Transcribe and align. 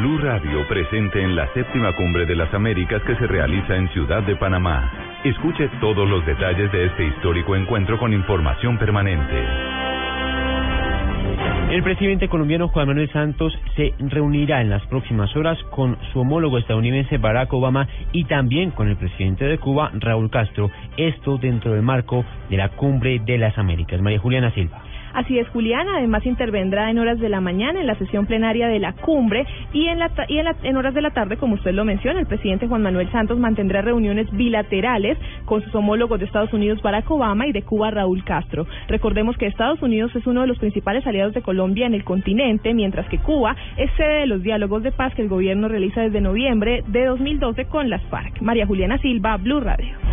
Blue 0.00 0.16
Radio 0.16 0.66
presente 0.66 1.22
en 1.22 1.36
la 1.36 1.46
séptima 1.52 1.94
cumbre 1.94 2.24
de 2.24 2.34
las 2.34 2.54
Américas 2.54 3.02
que 3.02 3.14
se 3.16 3.26
realiza 3.26 3.76
en 3.76 3.86
Ciudad 3.90 4.22
de 4.22 4.34
Panamá. 4.34 4.90
Escuche 5.24 5.68
todos 5.78 6.08
los 6.08 6.24
detalles 6.24 6.72
de 6.72 6.86
este 6.86 7.04
histórico 7.04 7.54
encuentro 7.54 7.98
con 7.98 8.14
información 8.14 8.78
permanente. 8.78 9.44
El 11.70 11.82
presidente 11.82 12.30
colombiano 12.30 12.68
Juan 12.68 12.88
Manuel 12.88 13.12
Santos 13.12 13.52
se 13.76 13.92
reunirá 13.98 14.62
en 14.62 14.70
las 14.70 14.86
próximas 14.86 15.36
horas 15.36 15.58
con 15.64 15.98
su 16.14 16.20
homólogo 16.20 16.56
estadounidense 16.56 17.18
Barack 17.18 17.52
Obama 17.52 17.86
y 18.10 18.24
también 18.24 18.70
con 18.70 18.88
el 18.88 18.96
presidente 18.96 19.44
de 19.44 19.58
Cuba, 19.58 19.90
Raúl 19.92 20.30
Castro, 20.30 20.70
esto 20.96 21.36
dentro 21.36 21.74
del 21.74 21.82
marco 21.82 22.24
de 22.48 22.56
la 22.56 22.70
Cumbre 22.70 23.18
de 23.18 23.36
las 23.36 23.58
Américas. 23.58 24.00
María 24.00 24.18
Juliana 24.18 24.50
Silva. 24.52 24.80
Así 25.14 25.38
es, 25.38 25.48
Juliana. 25.48 25.98
Además, 25.98 26.24
intervendrá 26.26 26.90
en 26.90 26.98
horas 26.98 27.18
de 27.18 27.28
la 27.28 27.40
mañana 27.40 27.80
en 27.80 27.86
la 27.86 27.94
sesión 27.96 28.26
plenaria 28.26 28.68
de 28.68 28.78
la 28.78 28.92
cumbre 28.92 29.46
y 29.72 29.86
en, 29.86 29.98
la, 29.98 30.10
y 30.28 30.38
en, 30.38 30.44
la, 30.44 30.56
en 30.62 30.76
horas 30.76 30.94
de 30.94 31.02
la 31.02 31.10
tarde, 31.10 31.36
como 31.36 31.54
usted 31.54 31.72
lo 31.72 31.84
menciona, 31.84 32.20
el 32.20 32.26
presidente 32.26 32.66
Juan 32.66 32.82
Manuel 32.82 33.10
Santos 33.10 33.38
mantendrá 33.38 33.82
reuniones 33.82 34.30
bilaterales 34.32 35.18
con 35.44 35.62
sus 35.62 35.74
homólogos 35.74 36.18
de 36.18 36.26
Estados 36.26 36.52
Unidos, 36.52 36.82
Barack 36.82 37.10
Obama, 37.10 37.46
y 37.46 37.52
de 37.52 37.62
Cuba, 37.62 37.90
Raúl 37.90 38.24
Castro. 38.24 38.66
Recordemos 38.88 39.36
que 39.36 39.46
Estados 39.46 39.82
Unidos 39.82 40.14
es 40.14 40.26
uno 40.26 40.42
de 40.42 40.46
los 40.46 40.58
principales 40.58 41.06
aliados 41.06 41.34
de 41.34 41.42
Colombia 41.42 41.86
en 41.86 41.94
el 41.94 42.04
continente, 42.04 42.74
mientras 42.74 43.08
que 43.08 43.18
Cuba 43.18 43.56
es 43.76 43.90
sede 43.96 44.20
de 44.20 44.26
los 44.26 44.42
diálogos 44.42 44.82
de 44.82 44.92
paz 44.92 45.14
que 45.14 45.22
el 45.22 45.28
gobierno 45.28 45.68
realiza 45.68 46.02
desde 46.02 46.20
noviembre 46.20 46.82
de 46.86 47.06
2012 47.06 47.66
con 47.66 47.90
las 47.90 48.02
FARC. 48.04 48.40
María 48.42 48.66
Juliana 48.66 48.98
Silva, 48.98 49.36
Blue 49.36 49.60
Radio. 49.60 50.09